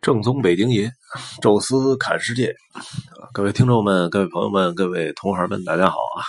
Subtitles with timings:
[0.00, 0.90] 正宗北京爷，
[1.42, 2.54] 宙斯侃世界，
[3.32, 6.22] 各位听众们、各位朋友们、各位同行们，大家好啊！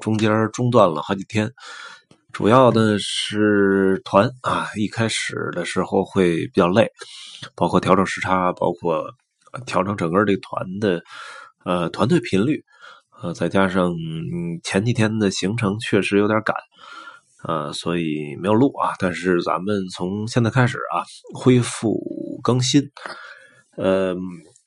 [0.00, 1.50] 中间中断了好几天，
[2.32, 6.88] 主要的是团啊，一开始的时候会比较累，
[7.56, 9.04] 包括调整时差，包括
[9.66, 11.02] 调整整个这个团的
[11.64, 12.62] 呃团队频率，
[13.20, 13.92] 呃，再加上
[14.62, 16.54] 前几天的行程确实有点赶。
[17.46, 21.04] 呃，所以没有录啊，但是咱们从现在开始啊，
[21.34, 21.96] 恢复
[22.46, 22.80] 更新。
[23.76, 24.14] 呃，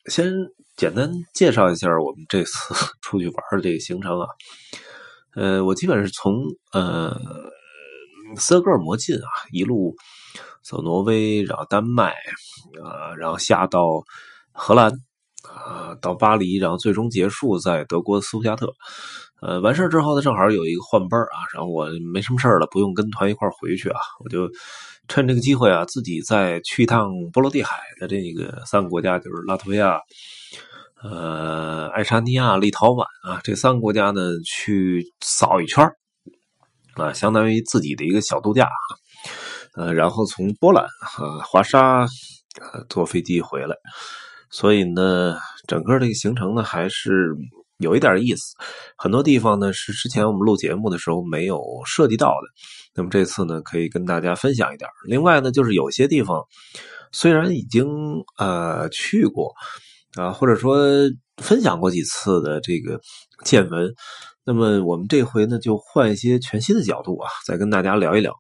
[0.07, 0.33] 先
[0.75, 2.51] 简单介绍一下我们这次
[3.01, 4.27] 出去玩的这个行程啊。
[5.33, 6.33] 呃，我基本是从
[6.73, 7.17] 呃
[8.35, 9.95] 斯德哥尔摩进啊，一路
[10.61, 12.11] 走挪威，然后丹麦
[12.83, 14.03] 啊，然后下到
[14.51, 14.91] 荷兰
[15.47, 18.73] 啊，到巴黎，然后最终结束在德国斯图加特。
[19.41, 24.49] 呃，完事之后呢，正好有一个换班啊，然后我没什么事了，不用跟团一块回去啊，我就
[25.07, 29.97] 趁这个机会啊，自己再去一趟波罗的海的这个三个国家，就是拉脱维亚、
[31.01, 35.89] 呃，爱沙尼亚、立陶宛啊，这三个国家呢去扫一圈
[36.95, 38.67] 啊，相当于自己的一个小度假，
[39.77, 43.73] 呃，然后从波兰啊华沙呃坐飞机回来，
[44.51, 47.35] 所以呢，整个这个行程呢还是。
[47.81, 48.57] 有一点意思，
[48.97, 52.49] 很多地方呢是之前我们录节目的时候没有涉及到的，
[52.93, 54.89] 那么这次呢可以跟大家分享一点。
[55.05, 56.43] 另外呢，就是有些地方
[57.13, 57.87] 虽然已经
[58.37, 59.53] 呃去过
[60.17, 60.77] 啊，或者说
[61.37, 62.99] 分享过几次的这个
[63.45, 63.93] 见闻，
[64.43, 68.35] 那么我们这回呢就换一些全新的角度啊，再跟大家聊一聊。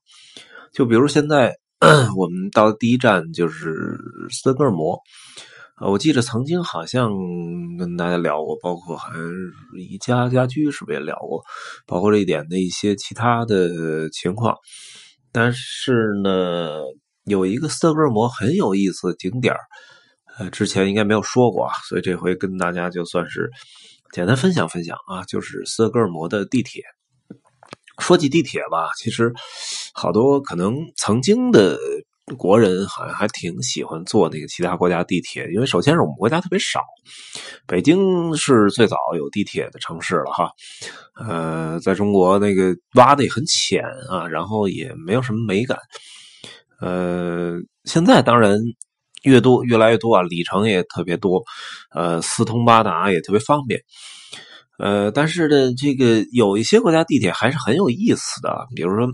[0.73, 1.55] 就比如现在
[2.17, 3.97] 我们到第一站就是
[4.31, 4.99] 斯德哥尔摩。
[5.81, 7.09] 我记得曾经好像
[7.77, 9.21] 跟大家聊过，包括好像
[9.77, 11.41] 宜家家居是不是也聊过，
[11.87, 14.57] 包括这一点的一些其他的情况。
[15.31, 16.81] 但是呢，
[17.23, 19.55] 有一个斯德哥尔摩很有意思的景点
[20.37, 23.49] 呃，之前应该没有说过啊，所以这回跟大家就算是
[24.11, 26.83] 简单分享分享啊，就是斯德哥尔摩的地铁。
[27.99, 29.31] 说起地铁吧，其实
[29.93, 31.79] 好多可能曾经的。
[32.35, 36.81] 国人好像还挺喜欢坐那个其他国家地铁，因为首先是我们国家特别少，
[37.67, 40.51] 北京是最早有地铁的城市了哈。
[41.19, 45.77] 呃，在中国那个挖的也很浅啊，然后也没有什么美感。
[46.79, 48.57] 呃，现在当然
[49.23, 51.43] 越多越来越多啊，里程也特别多，
[51.93, 53.81] 呃，四通八达也特别方便。
[54.77, 59.07] 呃，但是呢，这个有一些国家地铁还是很有意思的，比如说。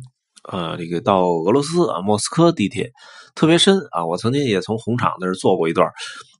[0.51, 2.91] 呃，这个到俄罗斯啊，莫斯科地铁
[3.33, 4.05] 特别深啊。
[4.05, 5.89] 我曾经也从红场那儿坐过一段，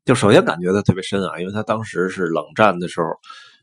[0.05, 3.07] 就首先感觉它特别深啊，因为它当时是冷战的时候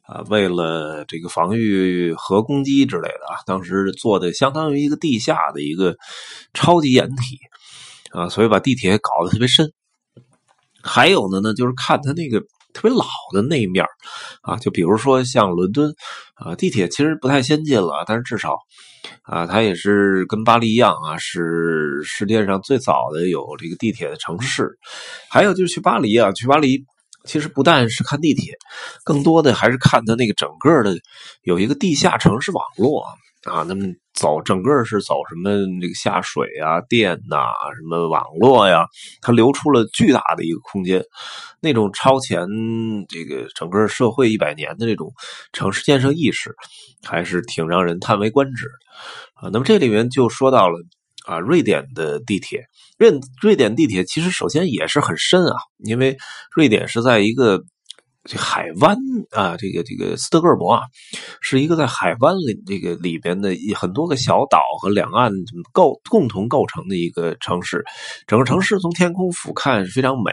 [0.03, 5.95] 啊，为了这个防御核攻击之类的啊，当时做的相当于一个地下的一个
[6.55, 7.39] 超级掩体
[8.11, 9.73] 啊，所以把地铁搞得特别深。
[10.83, 12.43] 还有的呢，就是看它那个
[12.73, 13.85] 特别老的那一面
[14.43, 15.95] 啊，就比如说像伦敦
[16.35, 18.57] 啊，地铁其实不太先进了，但是至少。
[19.23, 24.69] 啊，它也是跟巴黎一样啊，是世界上最早的有这个地铁的城市。
[25.29, 26.85] 还有就是去巴黎啊，去巴黎
[27.25, 28.55] 其实不但是看地铁，
[29.05, 30.97] 更多的还是看它那个整个的
[31.43, 33.05] 有一个地下城市网络。
[33.45, 37.39] 啊那么走整个是走什么这个下水啊、电呐、
[37.75, 38.87] 什么网络呀，
[39.21, 41.03] 它流出了巨大的一个空间，
[41.61, 42.47] 那种超前
[43.09, 45.13] 这个整个社会一百年的这种
[45.53, 46.55] 城市建设意识，
[47.03, 48.67] 还是挺让人叹为观止
[49.35, 49.49] 啊。
[49.53, 50.79] 那么这里面就说到了
[51.27, 52.67] 啊，瑞典的地铁，
[52.99, 53.11] 瑞
[53.41, 56.17] 瑞典地铁其实首先也是很深啊，因为
[56.55, 57.63] 瑞典是在一个。
[58.25, 58.97] 这海湾
[59.33, 60.83] 啊，这个这个斯德哥尔摩啊，
[61.41, 65.33] 是一个在海湾里这个里边的很多个小岛和两岸
[65.73, 67.85] 构共同构成的一个城市。
[68.29, 70.31] 整个城市从天空俯瞰是非常美，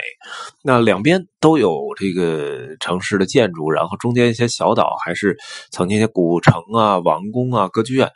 [0.63, 5.35] 那两边都有这个城市的建筑，然后中间一些小岛还是
[5.71, 8.11] 曾经一些古城啊、王宫啊、歌剧院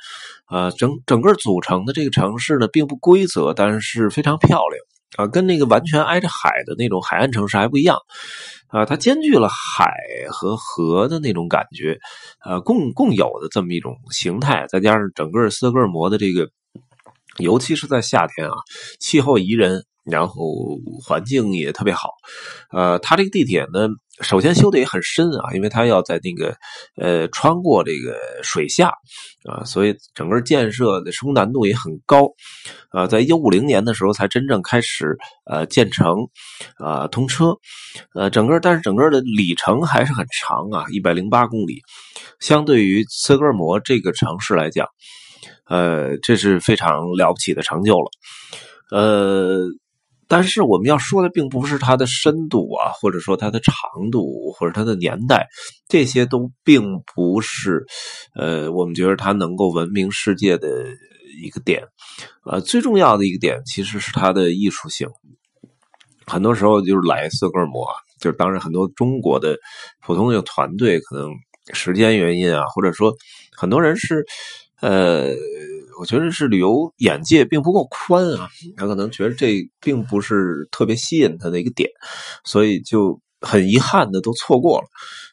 [0.46, 4.80] 啊，整整个组成的这个城市呢，并不规则，但是非常漂亮。
[5.16, 8.00] 啊，跟那个完全挨着海的那种海岸城市还不一样，
[8.74, 9.94] 啊，它兼具了海
[10.32, 12.00] 和河的那种感觉，
[12.44, 16.50] 呃，共共有的这么一种形态，再加上整个斯德哥尔摩的这个，
[17.38, 18.56] 尤其是在夏天啊，
[19.00, 19.86] 气候宜人。
[20.04, 20.44] 然后
[21.02, 22.10] 环境也特别好，
[22.72, 23.88] 呃，它这个地铁呢，
[24.20, 26.54] 首先修的也很深啊，因为它要在那个
[26.98, 28.92] 呃穿过这个水下
[29.50, 32.28] 啊，所以整个建设的施工难度也很高，
[32.90, 36.14] 啊，在一九五零年的时候才真正开始呃建成
[36.78, 37.56] 啊通车，
[38.14, 41.82] 呃，整个但是整个的里程还是很长啊，一百零八公里，
[42.42, 44.86] 相对于斯德哥尔摩这个城市来讲，
[45.70, 48.12] 呃，这是非常了不起的成就了，
[48.92, 49.66] 呃。
[50.28, 53.74] 但是我们要说的并不是它的深度啊，或者说它的长
[54.12, 55.48] 度，或者它的年代，
[55.88, 56.82] 这些都并
[57.14, 57.86] 不是
[58.36, 60.68] 呃，我们觉得它能够闻名世界的
[61.44, 61.84] 一个点。
[62.46, 65.08] 呃，最重要的一个点其实是它的艺术性。
[66.26, 67.88] 很多时候就是来斯格尔摩，
[68.20, 69.58] 就是当然很多中国的
[70.06, 71.30] 普通的团队可能
[71.74, 73.14] 时间原因啊，或者说
[73.56, 74.26] 很多人是
[74.80, 75.34] 呃。
[76.00, 81.90] 我觉得是旅游眼界并不够宽啊，他可能觉得这并不是特别吸引他的一个点，
[82.44, 84.88] 所以就很遗憾的都错过了。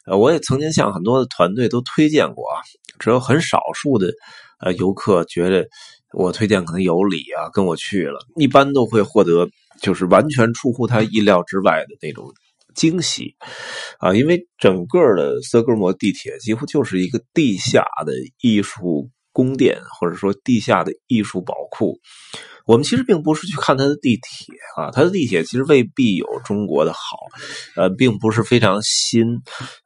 [0.05, 2.61] 呃，我也曾经向很多的团队都推荐过啊，
[2.99, 4.11] 只有很少数的
[4.59, 5.67] 呃游客觉得
[6.13, 9.49] 我推荐可能有理啊，跟我去了，一般都会获得
[9.81, 12.31] 就是完全出乎他意料之外的那种
[12.75, 13.35] 惊喜
[13.99, 19.09] 啊，因为整个的斯德哥尔摩地铁几乎就是一个地下的艺术。
[19.31, 21.97] 宫殿或者说地下的艺术宝库，
[22.65, 26.99] 我们其实并不是去看它的地铁啊，它的地铁其实未必有中国的好，
[27.75, 29.25] 呃，并不是非常新，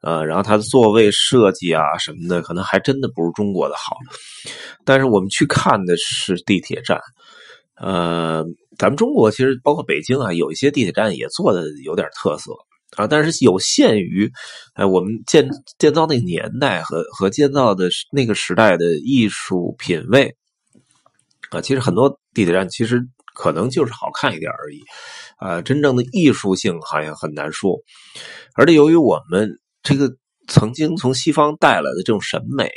[0.02, 3.96] 呃，然后它的座位设计啊什么的，可能还真的不如中国的好。
[4.84, 7.00] 但是我们去看的是地铁站，
[7.76, 8.44] 呃，
[8.78, 12.52] 咱们中国其实包括北京啊，有一些地铁站也做的有点特色。
[12.94, 14.30] 啊，但是有限于，
[14.74, 15.48] 哎，我们建
[15.78, 20.34] 建造那个年代和和建造的那个时代的艺术品味，
[21.50, 23.02] 啊，其实很多地铁站其实
[23.34, 24.80] 可能就是好看一点而已，
[25.36, 27.76] 啊，真正的艺术性好像很难说。
[28.54, 29.50] 而且由于我们
[29.82, 30.10] 这个
[30.48, 32.70] 曾经从西方带来的这种审美，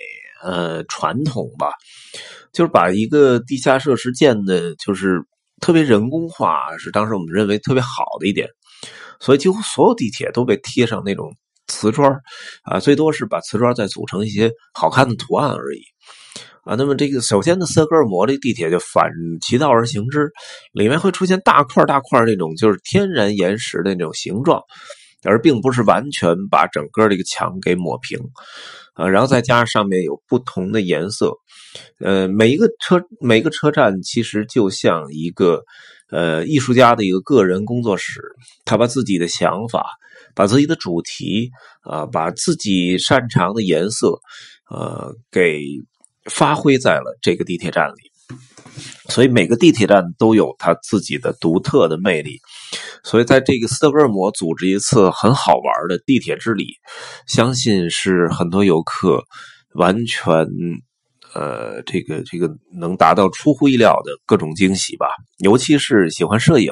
[0.44, 1.72] 呃，传统吧，
[2.52, 5.22] 就是把一个地下设施建的，就是
[5.62, 8.50] 特别人工化，是当时我们认为特别好的一点。
[9.20, 11.36] 所以几乎所有地铁都被贴上那种
[11.68, 12.12] 瓷砖
[12.64, 15.82] 啊，最多是把瓷砖再组成一些好看的图案而已，
[16.64, 19.12] 啊，那么这个首先呢，斯德哥尔摩这地铁就反
[19.42, 20.32] 其道而行之，
[20.74, 24.62] 里面会出现大块大块那种就是天然岩石的那种形状，
[25.24, 28.18] 而并不是完全把整个这个墙给抹平，
[28.94, 31.34] 啊，然后再加上上面有不同的颜色，
[32.00, 35.62] 呃，每一个车每一个车站其实就像一个。
[36.12, 38.22] 呃，艺术家的一个个人工作室，
[38.66, 39.86] 他把自己的想法、
[40.34, 41.52] 把自己的主题
[41.82, 44.20] 啊，把自己擅长的颜色，
[44.72, 45.62] 呃，给
[46.26, 48.12] 发挥在了这个地铁站里。
[49.10, 52.40] 所以每个地铁站都有他自己的独特的魅力。
[53.04, 56.66] 所以在这个斯德哥尔摩组织一次很好玩的地铁之旅，
[57.28, 59.24] 相信是很多游客
[59.74, 60.48] 完全。
[61.34, 66.72] 呃，这个这个能达到出乎意料的各种惊喜吧，尤其是喜欢摄影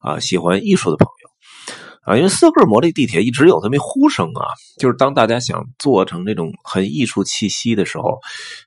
[0.00, 1.30] 啊、喜欢艺术的朋友
[2.02, 4.48] 啊，因为斯德哥尔摩这地铁一直有这么一呼声啊，
[4.78, 8.18] 就是当大家想做成这种很艺术气息的时候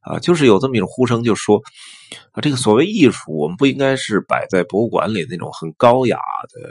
[0.01, 1.59] 啊，就是有这么一种呼声，就说
[2.31, 6.17] 啊，这个所谓艺术，我们不应该是摆在博物馆里那种很高雅
[6.53, 6.61] 的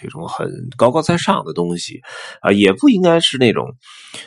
[0.00, 2.00] 这种很高高在上的东西
[2.40, 3.66] 啊，也不应该是那种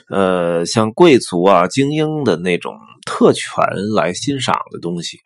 [0.09, 2.77] 呃像贵族啊、精英的那种。
[3.06, 3.63] 特权
[3.96, 5.18] 来欣赏的东西，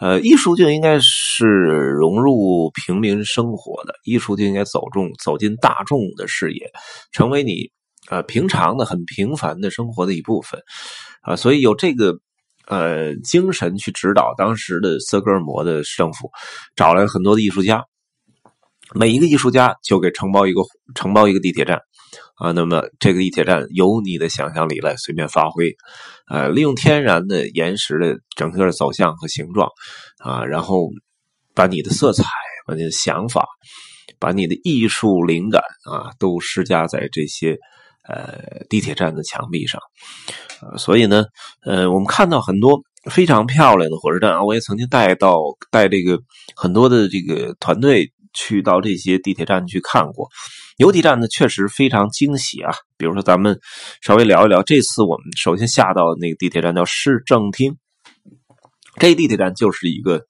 [0.00, 6.70] 呃，艺术就应该是融入平民生活的，艺术就应该走中走进大众的视野，
[7.12, 7.70] 成为你
[8.08, 10.60] 呃平常的很平凡的生活的一部分
[11.22, 12.18] 啊，所以有这个
[12.66, 16.30] 呃精神去指导当时的斯德哥尔摩的政府，
[16.76, 17.84] 找来很多的艺术家，
[18.94, 20.62] 每一个艺术家就给承包一个
[20.94, 21.80] 承包一个地铁站。
[22.36, 25.72] 啊，那么这个地铁站由你的想象力来随便发挥，
[26.28, 29.68] 呃，利用天然的岩石的整个走向和形状，
[30.18, 30.88] 啊，然后
[31.54, 32.24] 把你的色彩、
[32.66, 33.46] 把你的想法、
[34.18, 37.56] 把你的艺术灵感啊，都施加在这些
[38.08, 39.80] 呃地铁站的墙壁上，
[40.60, 41.24] 呃，所以呢，
[41.64, 45.38] 呃，我们看到很多非常漂亮的火车站啊，我也曾经带到
[45.70, 46.18] 带这个
[46.56, 50.28] 很多的这个团队去到这些地铁站去看过。
[50.78, 52.72] 游地站呢，确实非常惊喜啊！
[52.96, 53.60] 比如说，咱们
[54.00, 57.76] 稍微聊一聊，这次我们首先下到那个地铁站叫市政厅，
[58.98, 60.24] 这地铁站就是一个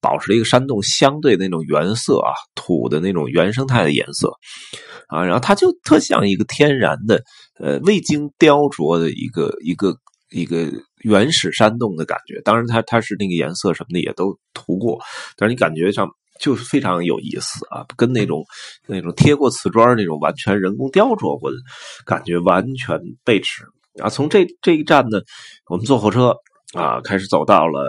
[0.00, 4.32] 保持了一个山洞相对的那种原色啊，土的那种原生态的颜色
[5.08, 7.22] 啊，然后它就特像一个天然的
[7.60, 9.96] 呃未经雕琢的一个一个
[10.30, 10.70] 一个
[11.04, 12.40] 原始山洞的感觉。
[12.42, 14.98] 当然，它它是那个颜色什么的也都涂过，
[15.36, 16.08] 但是你感觉上。
[16.40, 18.44] 就是非常有意思啊，跟那种
[18.86, 21.56] 那种贴过瓷砖那种完全人工雕琢过的
[22.04, 23.64] 感觉完全背驰
[24.02, 24.08] 啊！
[24.08, 25.20] 从这这一站呢，
[25.68, 26.34] 我们坐火车
[26.74, 27.88] 啊，开始走到了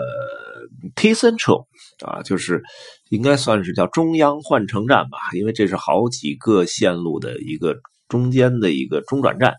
[0.96, 1.66] T Central
[2.04, 2.62] 啊，就是
[3.10, 7.76] 应该算是叫中央换乘站吧，因为这是好几个线路的一个
[8.08, 9.54] 中间的一个中转站。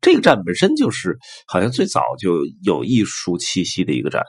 [0.00, 4.22] 这个站本身就是好像最早就有艺术气息的一个站，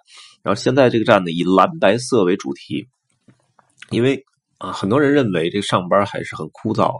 [0.44, 2.88] 然后现在这个站呢以蓝白色为主题。
[3.94, 4.24] 因为
[4.58, 6.94] 啊，很多人认为这上班还是很枯燥、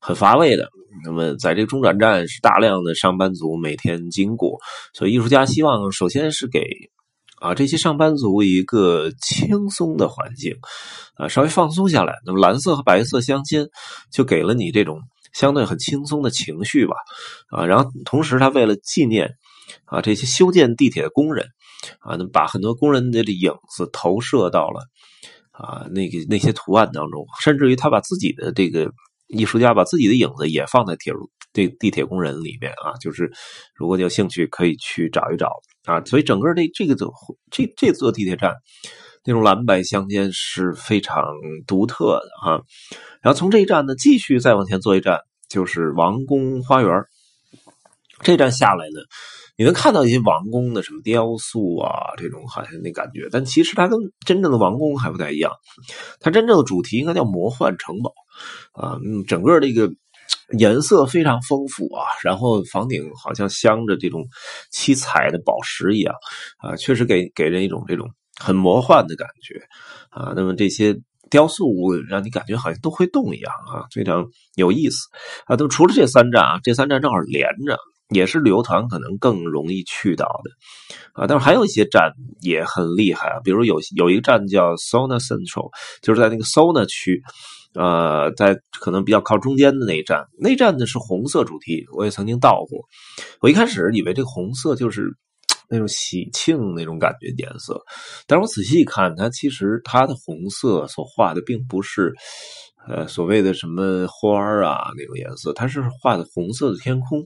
[0.00, 0.68] 很乏味的。
[1.04, 4.58] 那么，在这中转站是大量的上班族每天经过，
[4.92, 6.64] 所以艺术家希望首先是给
[7.40, 10.54] 啊这些上班族一个轻松的环境，
[11.14, 12.14] 啊稍微放松下来。
[12.26, 13.68] 那么蓝色和白色相间，
[14.12, 15.00] 就给了你这种
[15.32, 16.94] 相对很轻松的情绪吧。
[17.50, 19.30] 啊，然后同时他为了纪念
[19.84, 21.46] 啊这些修建地铁的工人，
[22.00, 24.86] 啊，那把很多工人的影子投射到了
[25.60, 28.90] 啊那个那些图案当中，甚至于他把自己的这个。
[29.32, 33.30] 艺术家把自己的影子也放在铁路这地铁工人里面啊，就是
[33.76, 35.48] 如果你有兴趣可以去找一找
[35.84, 36.02] 啊。
[36.04, 37.12] 所以整个这这个座
[37.48, 38.52] 这这座地铁站
[39.24, 41.24] 那种蓝白相间是非常
[41.64, 42.60] 独特的哈。
[43.22, 46.90] 然后从这一站呢继续再往前坐一站就是王宫花园，
[48.22, 49.00] 这站下来呢
[49.56, 55.52] 你能看到一些王宫的什么雕塑啊这种好像那感觉，但其实它跟真正的王宫还不太一样，
[56.18, 58.12] 它真正的主题应该叫魔幻城堡。
[58.72, 59.90] 啊，嗯，整个这个
[60.58, 64.24] 颜色非常丰富啊，然后房顶好像镶着这种
[64.70, 66.14] 七彩的宝石一样
[66.58, 68.08] 啊，确实给给人一种这种
[68.38, 69.60] 很魔幻的感觉
[70.08, 70.32] 啊。
[70.34, 70.96] 那么这些
[71.28, 71.66] 雕塑
[72.08, 74.96] 让你感觉好像都会动一样啊，非常有意思
[75.44, 75.56] 啊。
[75.56, 77.78] 都除了这三站啊，这三站正好连着，
[78.10, 80.50] 也是旅游团可能更容易去到的
[81.12, 81.26] 啊。
[81.26, 85.70] 但是还有一些站也很厉害啊，比如有有一个站叫 Sona Central，
[86.02, 87.22] 就是在那个 Sona 区。
[87.72, 92.80] 呃，在可能比较靠中间的那一站，那站呢是红色主题，我也曾经到过。
[93.40, 95.16] 我一开始以为这个红色就是
[95.70, 97.80] 那种喜庆那种感觉颜色，
[98.26, 102.12] 但是我仔细一看，它其实它的红色所画的并不是
[102.88, 107.24] 呃所谓的什么花啊那种颜色，它是画的红色的天空。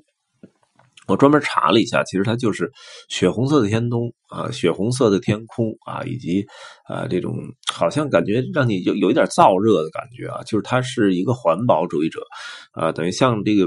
[1.06, 2.70] 我专门查了一下，其实它就是
[3.08, 6.44] 血红色的天空啊，血红色的天空啊，以及
[6.88, 7.36] 啊这种
[7.70, 12.22] 好像感觉让你有有一点燥热的感觉啊，就是它是一个环保主义者
[12.72, 13.66] 啊，等于像这个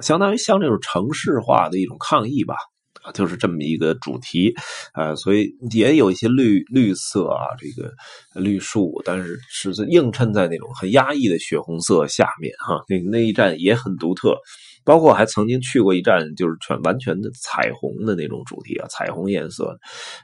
[0.00, 2.54] 相当于像这种城市化的一种抗议吧
[3.02, 4.54] 啊，就是这么一个主题
[4.92, 7.92] 啊，所以也有一些绿绿色啊，这个
[8.34, 14.36] 绿树，但是是映衬在那种很压抑的血红色下面哈，那那一站也很独特。
[14.84, 19.76] 包括还曾经去过一站，就是全完全的彩虹的那种主题啊，彩虹颜色，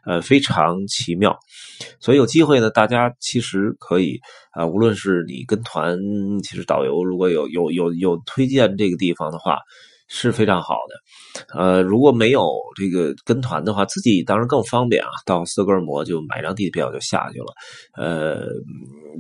[0.05, 1.37] 呃，非常奇妙。
[1.99, 4.21] 所以有机会呢，大家其实可以
[4.53, 5.99] 啊，无论是你跟团，
[6.43, 9.59] 其实导游如果有有有有推荐这个地方的话，
[10.09, 11.59] 是非常好的。
[11.59, 17.47] 呃，如果没有这个跟团的话，自己当然更方便啊，到斯德哥尔摩就买张地铁票就下去了。
[17.97, 18.43] 呃，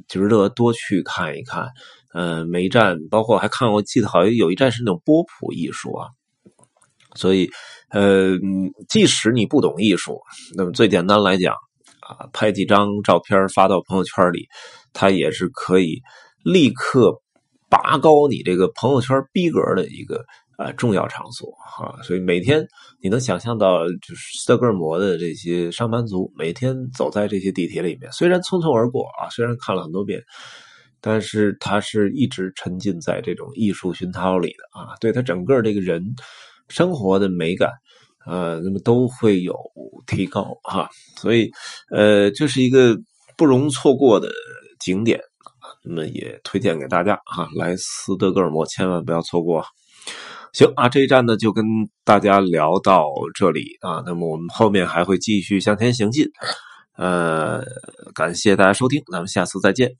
[0.08, 1.68] 值得多去看一看。
[2.12, 6.08] 呃，每一站，包括还看过，记得好像有一站是那种波普艺术啊，
[7.14, 7.48] 所以，
[7.90, 8.36] 呃，
[8.88, 10.20] 即使你不懂艺术，
[10.56, 11.54] 那么最简单来讲
[12.00, 14.48] 啊，拍几张照片发到朋友圈里，
[14.92, 16.02] 它也是可以
[16.42, 17.14] 立刻
[17.68, 20.24] 拔高你这个朋友圈逼格的一个
[20.56, 21.96] 啊重要场所哈。
[22.02, 22.66] 所以每天
[23.00, 30.20] 你能想象到，就是斯德哥尔摩的这些上班族每天走在这些地铁里面，虽然匆匆而过啊，虽然看了很多遍。
[31.00, 36.04] 但是他是一直沉浸在这种艺术熏陶里的啊，对他整个这个人
[36.68, 37.70] 生活的美感，
[38.26, 39.54] 呃，那么都会有
[40.06, 41.50] 提高哈，所以
[41.90, 42.96] 呃，这是一个
[43.36, 44.30] 不容错过的
[44.78, 45.20] 景点
[45.82, 49.64] 那么也推荐给大家哈，来斯德哥尔摩千万不要错过。
[50.52, 51.64] 行啊，这一站呢就跟
[52.04, 56.26] 大家聊到这里啊，那么我们后面还会继续向前行进，
[56.96, 57.62] 呃，
[58.14, 59.90] 感谢大家收听，咱们下次再见。